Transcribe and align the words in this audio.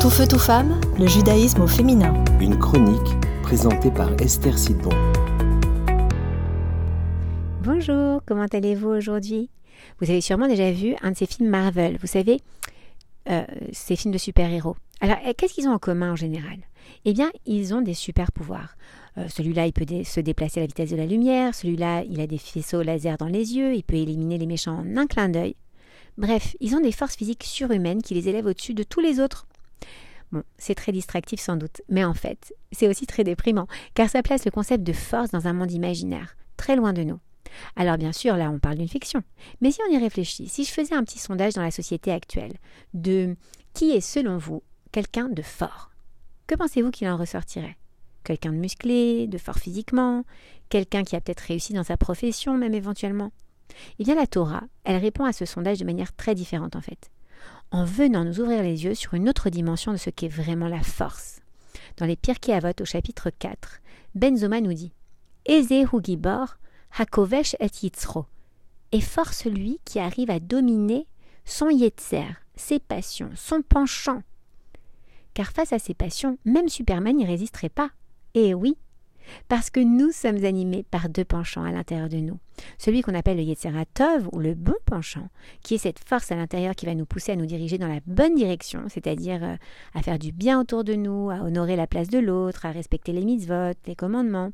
Tout 0.00 0.08
feu, 0.08 0.26
tout 0.26 0.38
femme, 0.38 0.80
le 0.98 1.06
judaïsme 1.06 1.60
au 1.60 1.66
féminin. 1.66 2.24
Une 2.40 2.58
chronique 2.58 3.20
présentée 3.42 3.90
par 3.90 4.10
Esther 4.18 4.58
Sidbon. 4.58 4.88
Bonjour, 7.62 8.22
comment 8.24 8.46
allez-vous 8.50 8.88
aujourd'hui? 8.88 9.50
Vous 10.00 10.10
avez 10.10 10.22
sûrement 10.22 10.48
déjà 10.48 10.72
vu 10.72 10.94
un 11.02 11.10
de 11.10 11.16
ces 11.18 11.26
films 11.26 11.50
Marvel, 11.50 11.98
vous 12.00 12.06
savez, 12.06 12.40
euh, 13.28 13.44
ces 13.72 13.94
films 13.94 14.14
de 14.14 14.18
super-héros. 14.18 14.74
Alors, 15.02 15.18
eh, 15.26 15.34
qu'est-ce 15.34 15.52
qu'ils 15.52 15.68
ont 15.68 15.74
en 15.74 15.78
commun 15.78 16.12
en 16.12 16.16
général? 16.16 16.56
Eh 17.04 17.12
bien, 17.12 17.30
ils 17.44 17.74
ont 17.74 17.82
des 17.82 17.92
super 17.92 18.32
pouvoirs. 18.32 18.76
Euh, 19.18 19.28
celui-là, 19.28 19.66
il 19.66 19.74
peut 19.74 19.84
se 20.02 20.20
déplacer 20.20 20.60
à 20.60 20.62
la 20.62 20.66
vitesse 20.66 20.92
de 20.92 20.96
la 20.96 21.04
lumière, 21.04 21.54
celui-là, 21.54 22.04
il 22.08 22.22
a 22.22 22.26
des 22.26 22.38
faisceaux 22.38 22.80
laser 22.80 23.18
dans 23.18 23.26
les 23.26 23.54
yeux, 23.54 23.74
il 23.74 23.82
peut 23.82 23.96
éliminer 23.96 24.38
les 24.38 24.46
méchants 24.46 24.78
en 24.78 24.96
un 24.96 25.06
clin 25.06 25.28
d'œil. 25.28 25.56
Bref, 26.16 26.56
ils 26.60 26.74
ont 26.74 26.80
des 26.80 26.90
forces 26.90 27.16
physiques 27.16 27.44
surhumaines 27.44 28.00
qui 28.00 28.14
les 28.14 28.30
élèvent 28.30 28.46
au-dessus 28.46 28.72
de 28.72 28.82
tous 28.82 29.00
les 29.00 29.20
autres. 29.20 29.46
Bon, 30.32 30.44
c'est 30.58 30.76
très 30.76 30.92
distractif 30.92 31.40
sans 31.40 31.56
doute, 31.56 31.82
mais 31.88 32.04
en 32.04 32.14
fait, 32.14 32.54
c'est 32.70 32.88
aussi 32.88 33.06
très 33.06 33.24
déprimant, 33.24 33.66
car 33.94 34.08
ça 34.08 34.22
place 34.22 34.44
le 34.44 34.52
concept 34.52 34.84
de 34.84 34.92
force 34.92 35.30
dans 35.30 35.48
un 35.48 35.52
monde 35.52 35.72
imaginaire, 35.72 36.36
très 36.56 36.76
loin 36.76 36.92
de 36.92 37.02
nous. 37.02 37.18
Alors 37.74 37.98
bien 37.98 38.12
sûr, 38.12 38.36
là 38.36 38.48
on 38.50 38.60
parle 38.60 38.76
d'une 38.76 38.88
fiction, 38.88 39.24
mais 39.60 39.72
si 39.72 39.80
on 39.88 39.92
y 39.92 39.98
réfléchit, 39.98 40.48
si 40.48 40.64
je 40.64 40.70
faisais 40.70 40.94
un 40.94 41.02
petit 41.02 41.18
sondage 41.18 41.54
dans 41.54 41.62
la 41.62 41.72
société 41.72 42.12
actuelle 42.12 42.52
de 42.94 43.36
qui 43.74 43.90
est 43.90 44.00
selon 44.00 44.38
vous 44.38 44.62
quelqu'un 44.92 45.28
de 45.28 45.42
fort, 45.42 45.90
que 46.46 46.54
pensez-vous 46.54 46.90
qu'il 46.90 47.08
en 47.08 47.16
ressortirait? 47.16 47.76
Quelqu'un 48.22 48.52
de 48.52 48.58
musclé, 48.58 49.26
de 49.26 49.38
fort 49.38 49.58
physiquement, 49.58 50.24
quelqu'un 50.68 51.02
qui 51.02 51.16
a 51.16 51.20
peut-être 51.20 51.40
réussi 51.40 51.72
dans 51.72 51.84
sa 51.84 51.96
profession 51.96 52.56
même 52.56 52.74
éventuellement? 52.74 53.32
Eh 53.98 54.04
bien 54.04 54.14
la 54.14 54.26
Torah, 54.26 54.62
elle 54.84 54.96
répond 54.96 55.24
à 55.24 55.32
ce 55.32 55.44
sondage 55.44 55.78
de 55.78 55.84
manière 55.84 56.14
très 56.14 56.34
différente 56.34 56.76
en 56.76 56.80
fait 56.80 57.10
en 57.72 57.84
venant 57.84 58.24
nous 58.24 58.40
ouvrir 58.40 58.62
les 58.62 58.84
yeux 58.84 58.94
sur 58.94 59.14
une 59.14 59.28
autre 59.28 59.50
dimension 59.50 59.92
de 59.92 59.96
ce 59.96 60.10
qu'est 60.10 60.28
vraiment 60.28 60.68
la 60.68 60.82
force. 60.82 61.40
Dans 61.96 62.06
les 62.06 62.16
Pirkei 62.16 62.52
Avot 62.52 62.72
au 62.80 62.84
chapitre 62.84 63.30
4, 63.30 63.80
Benzoma 64.14 64.60
nous 64.60 64.72
dit 64.72 64.92
Eze 65.46 65.86
Gibor, 66.02 66.56
Hakovesh 66.98 67.54
et 67.60 67.70
Yitzro. 67.82 68.26
Et 68.92 69.00
fort 69.00 69.32
celui 69.32 69.80
qui 69.84 70.00
arrive 70.00 70.30
à 70.30 70.40
dominer 70.40 71.06
son 71.44 71.70
Yetzer, 71.70 72.26
ses 72.56 72.80
passions, 72.80 73.30
son 73.36 73.62
penchant. 73.62 74.22
Car 75.34 75.52
face 75.52 75.72
à 75.72 75.78
ses 75.78 75.94
passions, 75.94 76.38
même 76.44 76.68
Superman 76.68 77.16
n'y 77.16 77.24
résisterait 77.24 77.68
pas. 77.68 77.90
Et 78.34 78.52
oui, 78.52 78.76
parce 79.48 79.70
que 79.70 79.80
nous 79.80 80.10
sommes 80.12 80.44
animés 80.44 80.84
par 80.90 81.08
deux 81.08 81.24
penchants 81.24 81.64
à 81.64 81.72
l'intérieur 81.72 82.08
de 82.08 82.18
nous. 82.18 82.38
Celui 82.78 83.02
qu'on 83.02 83.14
appelle 83.14 83.36
le 83.36 83.42
Yetzeratov 83.42 84.28
ou 84.32 84.38
le 84.38 84.54
bon 84.54 84.74
penchant, 84.84 85.28
qui 85.62 85.74
est 85.74 85.78
cette 85.78 85.98
force 85.98 86.30
à 86.30 86.36
l'intérieur 86.36 86.74
qui 86.74 86.86
va 86.86 86.94
nous 86.94 87.06
pousser 87.06 87.32
à 87.32 87.36
nous 87.36 87.46
diriger 87.46 87.78
dans 87.78 87.88
la 87.88 88.00
bonne 88.06 88.34
direction, 88.34 88.84
c'est-à-dire 88.88 89.42
euh, 89.42 89.56
à 89.94 90.02
faire 90.02 90.18
du 90.18 90.32
bien 90.32 90.60
autour 90.60 90.84
de 90.84 90.94
nous, 90.94 91.30
à 91.30 91.42
honorer 91.42 91.76
la 91.76 91.86
place 91.86 92.08
de 92.08 92.18
l'autre, 92.18 92.66
à 92.66 92.70
respecter 92.70 93.12
les 93.12 93.24
mitzvot, 93.24 93.72
les 93.86 93.96
commandements, 93.96 94.50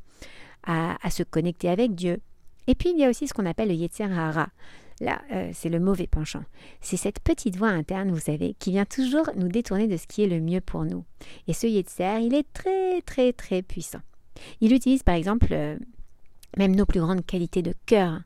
à, 0.65 0.97
se 1.09 1.23
connecter 1.23 1.69
avec 1.69 1.95
Dieu. 1.95 2.19
Et 2.67 2.75
puis 2.75 2.89
il 2.91 2.99
y 2.99 3.05
a 3.05 3.09
aussi 3.09 3.27
ce 3.27 3.33
qu'on 3.33 3.45
appelle 3.45 3.69
le 3.69 3.75
Yetzerara. 3.75 4.49
Là, 4.99 5.21
euh, 5.31 5.51
c'est 5.53 5.69
le 5.69 5.79
mauvais 5.79 6.07
penchant. 6.07 6.43
C'est 6.81 6.97
cette 6.97 7.19
petite 7.19 7.55
voix 7.55 7.69
interne, 7.69 8.11
vous 8.11 8.19
savez, 8.19 8.55
qui 8.57 8.71
vient 8.71 8.85
toujours 8.85 9.29
nous 9.35 9.47
détourner 9.47 9.87
de 9.87 9.95
ce 9.95 10.07
qui 10.07 10.23
est 10.23 10.27
le 10.27 10.41
mieux 10.41 10.61
pour 10.61 10.85
nous. 10.85 11.05
Et 11.47 11.53
ce 11.53 11.67
Yetzer, 11.67 12.19
il 12.21 12.33
est 12.33 12.51
très 12.51 13.01
très 13.03 13.31
très 13.31 13.61
puissant. 13.61 14.01
Il 14.61 14.73
utilise 14.73 15.03
par 15.03 15.15
exemple 15.15 15.47
euh, 15.51 15.77
même 16.57 16.75
nos 16.75 16.85
plus 16.85 16.99
grandes 16.99 17.25
qualités 17.25 17.61
de 17.61 17.73
cœur 17.85 18.21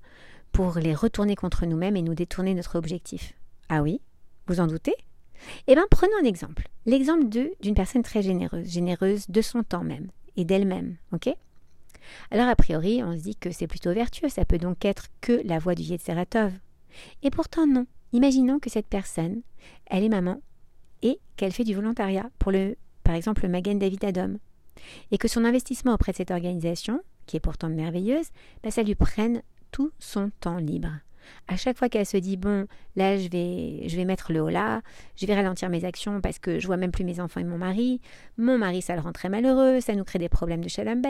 pour 0.52 0.76
les 0.76 0.94
retourner 0.94 1.36
contre 1.36 1.66
nous-mêmes 1.66 1.96
et 1.96 2.02
nous 2.02 2.16
détourner 2.16 2.54
notre 2.54 2.78
objectif. 2.78 3.34
Ah 3.70 3.82
oui 3.82 4.02
Vous 4.48 4.60
en 4.60 4.68
doutez? 4.68 4.96
Eh 5.68 5.74
bien, 5.76 5.86
prenons 5.90 6.14
un 6.22 6.26
exemple. 6.26 6.68
L'exemple 6.86 7.26
d'une 7.26 7.74
personne 7.74 8.04
très 8.04 8.22
généreuse, 8.22 8.68
généreuse 8.68 9.28
de 9.30 9.42
son 9.42 9.64
temps 9.64 9.84
même 9.84 10.08
et 10.36 10.46
d'elle-même, 10.46 10.98
ok? 11.14 11.34
Alors, 12.32 12.48
a 12.48 12.56
priori, 12.56 13.02
on 13.04 13.18
se 13.18 13.24
dit 13.24 13.36
que 13.36 13.52
c'est 13.52 13.68
plutôt 13.68 13.94
vertueux, 13.94 14.30
ça 14.30 14.46
peut 14.46 14.58
donc 14.58 14.86
être 14.86 15.08
que 15.22 15.42
la 15.46 15.60
voix 15.60 15.76
du 15.76 15.84
Yetzeratov. 15.84 16.52
Et 17.24 17.30
pourtant, 17.30 17.68
non. 17.68 17.86
Imaginons 18.14 18.60
que 18.60 18.70
cette 18.70 18.88
personne, 18.88 19.42
elle 19.86 20.04
est 20.04 20.10
maman 20.10 20.42
et 21.02 21.20
qu'elle 21.38 21.54
fait 21.54 21.64
du 21.64 21.74
volontariat 21.74 22.30
pour 22.40 22.52
le, 22.52 22.76
par 23.04 23.16
exemple, 23.16 23.44
le 23.44 23.50
Magen 23.50 23.80
David 23.80 24.04
Adom 24.04 24.38
et 25.12 25.18
que 25.18 25.28
son 25.28 25.46
investissement 25.46 25.94
auprès 25.94 26.12
de 26.12 26.18
cette 26.18 26.32
organisation, 26.32 27.02
qui 27.26 27.38
est 27.38 27.42
pourtant 27.42 27.70
merveilleuse, 27.70 28.30
bah, 28.64 28.72
ça 28.72 28.84
lui 28.84 28.96
prenne 28.96 29.42
tout 29.72 29.92
son 30.00 30.32
temps 30.40 30.58
libre. 30.58 30.92
À 31.48 31.56
chaque 31.56 31.78
fois 31.78 31.88
qu'elle 31.88 32.06
se 32.06 32.18
dit 32.18 32.36
bon, 32.36 32.68
là 32.96 33.18
je 33.18 33.30
vais, 33.30 33.88
je 33.88 33.96
vais 33.96 34.06
mettre 34.06 34.34
le 34.34 34.42
haut 34.42 34.50
là, 34.50 34.82
je 35.16 35.26
vais 35.26 35.36
ralentir 35.36 35.70
mes 35.70 35.86
actions 35.86 36.20
parce 36.20 36.40
que 36.40 36.60
je 36.60 36.68
vois 36.68 36.78
même 36.78 36.92
plus 36.92 37.06
mes 37.06 37.20
enfants 37.20 37.40
et 37.40 37.46
mon 37.46 37.58
mari. 37.58 38.02
Mon 38.38 38.58
mari, 38.58 38.82
ça 38.82 38.96
le 38.96 39.02
rend 39.02 39.12
très 39.12 39.30
malheureux, 39.30 39.80
ça 39.82 39.96
nous 39.96 40.04
crée 40.04 40.20
des 40.20 40.30
problèmes 40.30 40.64
de 40.64 40.70
shalom 40.70 41.02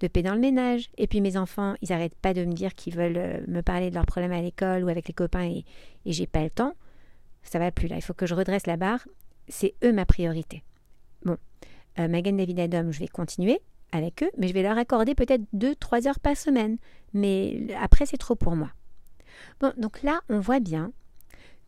de 0.00 0.08
paix 0.08 0.22
dans 0.22 0.34
le 0.34 0.40
ménage. 0.40 0.90
Et 0.98 1.06
puis 1.06 1.20
mes 1.20 1.36
enfants, 1.36 1.74
ils 1.82 1.90
n'arrêtent 1.90 2.16
pas 2.16 2.34
de 2.34 2.44
me 2.44 2.52
dire 2.52 2.74
qu'ils 2.74 2.94
veulent 2.94 3.16
euh, 3.16 3.40
me 3.46 3.60
parler 3.60 3.90
de 3.90 3.94
leurs 3.94 4.06
problèmes 4.06 4.32
à 4.32 4.40
l'école 4.40 4.84
ou 4.84 4.88
avec 4.88 5.08
les 5.08 5.14
copains 5.14 5.44
et, 5.44 5.64
et 6.04 6.12
j'ai 6.12 6.26
pas 6.26 6.42
le 6.42 6.50
temps. 6.50 6.74
Ça 7.42 7.58
va 7.58 7.70
plus 7.70 7.88
là. 7.88 7.96
Il 7.96 8.02
faut 8.02 8.14
que 8.14 8.26
je 8.26 8.34
redresse 8.34 8.66
la 8.66 8.76
barre. 8.76 9.06
C'est 9.48 9.74
eux 9.84 9.92
ma 9.92 10.06
priorité. 10.06 10.64
Euh, 11.98 12.08
David 12.08 12.60
Adam, 12.60 12.90
je 12.90 13.00
vais 13.00 13.08
continuer 13.08 13.60
avec 13.92 14.22
eux, 14.22 14.30
mais 14.36 14.48
je 14.48 14.54
vais 14.54 14.62
leur 14.62 14.76
accorder 14.76 15.14
peut-être 15.14 15.44
2-3 15.54 16.08
heures 16.08 16.20
par 16.20 16.36
semaine. 16.36 16.78
Mais 17.12 17.66
après, 17.80 18.06
c'est 18.06 18.16
trop 18.16 18.34
pour 18.34 18.56
moi. 18.56 18.70
Bon, 19.60 19.72
donc 19.76 20.02
là, 20.02 20.20
on 20.28 20.40
voit 20.40 20.60
bien 20.60 20.92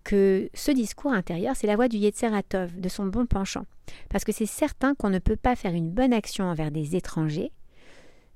que 0.05 0.49
ce 0.55 0.71
discours 0.71 1.13
intérieur, 1.13 1.57
c'est 1.57 1.67
la 1.67 1.77
voix 1.77 1.89
du 1.89 1.97
Yetzeratov, 1.97 2.81
de 2.81 2.89
son 2.89 3.07
bon 3.07 3.27
penchant. 3.27 3.67
Parce 4.09 4.25
que 4.25 4.33
c'est 4.33 4.47
certain 4.47 4.95
qu'on 4.95 5.11
ne 5.11 5.19
peut 5.19 5.37
pas 5.37 5.57
faire 5.57 5.75
une 5.75 5.91
bonne 5.91 6.13
action 6.13 6.45
envers 6.45 6.71
des 6.71 6.97
étrangers 6.97 7.53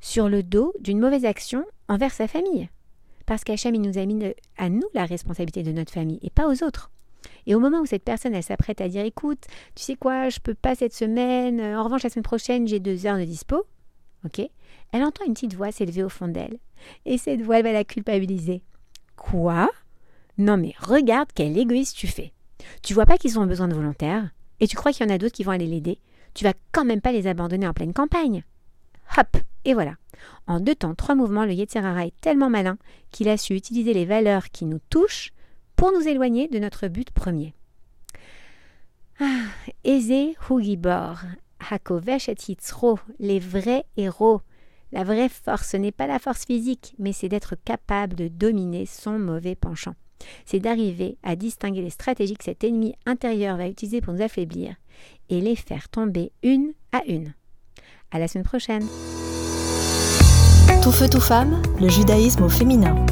sur 0.00 0.28
le 0.28 0.42
dos 0.42 0.72
d'une 0.80 0.98
mauvaise 0.98 1.24
action 1.24 1.64
envers 1.88 2.12
sa 2.12 2.26
famille. 2.26 2.68
Parce 3.26 3.44
qu'Hachem, 3.44 3.74
il 3.74 3.82
nous 3.82 3.98
a 3.98 4.06
mis 4.06 4.34
à 4.56 4.68
nous 4.68 4.88
la 4.94 5.04
responsabilité 5.04 5.62
de 5.62 5.72
notre 5.72 5.92
famille 5.92 6.18
et 6.22 6.30
pas 6.30 6.48
aux 6.48 6.64
autres. 6.64 6.90
Et 7.50 7.54
au 7.56 7.58
moment 7.58 7.80
où 7.80 7.86
cette 7.86 8.04
personne, 8.04 8.32
elle 8.32 8.44
s'apprête 8.44 8.80
à 8.80 8.88
dire 8.88 9.04
écoute, 9.04 9.42
tu 9.74 9.82
sais 9.82 9.96
quoi, 9.96 10.28
je 10.28 10.38
peux 10.38 10.54
pas 10.54 10.76
cette 10.76 10.94
semaine, 10.94 11.60
en 11.60 11.82
revanche 11.82 12.04
la 12.04 12.08
semaine 12.08 12.22
prochaine 12.22 12.68
j'ai 12.68 12.78
deux 12.78 13.06
heures 13.06 13.18
de 13.18 13.24
dispo, 13.24 13.64
ok 14.24 14.48
Elle 14.92 15.02
entend 15.02 15.24
une 15.24 15.32
petite 15.34 15.54
voix 15.54 15.72
s'élever 15.72 16.04
au 16.04 16.08
fond 16.08 16.28
d'elle. 16.28 16.58
Et 17.06 17.18
cette 17.18 17.42
voix, 17.42 17.58
elle 17.58 17.64
va 17.64 17.72
la 17.72 17.82
culpabiliser. 17.82 18.62
Quoi? 19.16 19.68
Non 20.38 20.58
mais 20.58 20.74
regarde 20.78 21.30
quel 21.34 21.58
égoïste 21.58 21.96
tu 21.96 22.06
fais. 22.06 22.32
Tu 22.84 22.94
vois 22.94 23.04
pas 23.04 23.18
qu'ils 23.18 23.36
ont 23.40 23.46
besoin 23.46 23.66
de 23.66 23.74
volontaires 23.74 24.30
et 24.60 24.68
tu 24.68 24.76
crois 24.76 24.92
qu'il 24.92 25.04
y 25.04 25.10
en 25.10 25.12
a 25.12 25.18
d'autres 25.18 25.34
qui 25.34 25.42
vont 25.42 25.50
aller 25.50 25.66
l'aider. 25.66 25.98
Tu 26.34 26.44
vas 26.44 26.54
quand 26.70 26.84
même 26.84 27.00
pas 27.00 27.10
les 27.10 27.26
abandonner 27.26 27.66
en 27.66 27.72
pleine 27.72 27.92
campagne. 27.92 28.44
Hop 29.18 29.36
Et 29.64 29.74
voilà. 29.74 29.96
En 30.46 30.60
deux 30.60 30.76
temps, 30.76 30.94
trois 30.94 31.16
mouvements, 31.16 31.46
le 31.46 31.54
Yetzirara 31.54 32.06
est 32.06 32.20
tellement 32.20 32.48
malin 32.48 32.78
qu'il 33.10 33.28
a 33.28 33.36
su 33.36 33.56
utiliser 33.56 33.92
les 33.92 34.04
valeurs 34.04 34.50
qui 34.50 34.66
nous 34.66 34.78
touchent 34.88 35.32
pour 35.80 35.92
nous 35.92 36.06
éloigner 36.06 36.46
de 36.46 36.58
notre 36.58 36.88
but 36.88 37.10
premier. 37.10 37.54
Ah, 39.18 39.44
Eze 39.82 40.36
Hugibor, 40.50 41.20
Hakovesh 41.70 42.28
et 42.28 42.34
Yitzro, 42.48 42.98
les 43.18 43.38
vrais 43.38 43.86
héros. 43.96 44.42
La 44.92 45.04
vraie 45.04 45.30
force, 45.30 45.70
ce 45.70 45.78
n'est 45.78 45.90
pas 45.90 46.06
la 46.06 46.18
force 46.18 46.44
physique, 46.44 46.94
mais 46.98 47.14
c'est 47.14 47.30
d'être 47.30 47.54
capable 47.64 48.14
de 48.14 48.28
dominer 48.28 48.84
son 48.84 49.18
mauvais 49.18 49.54
penchant. 49.54 49.94
C'est 50.44 50.60
d'arriver 50.60 51.16
à 51.22 51.34
distinguer 51.34 51.80
les 51.80 51.88
stratégies 51.88 52.36
que 52.36 52.44
cet 52.44 52.62
ennemi 52.62 52.94
intérieur 53.06 53.56
va 53.56 53.66
utiliser 53.66 54.02
pour 54.02 54.12
nous 54.12 54.20
affaiblir 54.20 54.74
et 55.30 55.40
les 55.40 55.56
faire 55.56 55.88
tomber 55.88 56.30
une 56.42 56.74
à 56.92 57.00
une. 57.06 57.32
À 58.10 58.18
la 58.18 58.28
semaine 58.28 58.44
prochaine. 58.44 58.86
Tout 60.82 60.92
feu, 60.92 61.08
tout 61.08 61.22
femme, 61.22 61.62
le 61.80 61.88
judaïsme 61.88 62.42
au 62.42 62.50
féminin. 62.50 63.02